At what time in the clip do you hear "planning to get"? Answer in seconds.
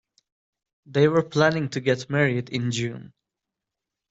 1.21-2.09